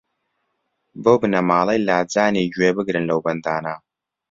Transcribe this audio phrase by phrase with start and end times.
[1.03, 3.75] بۆ بنەماڵەی لاجانی گوێ بگرن لەو بەندانە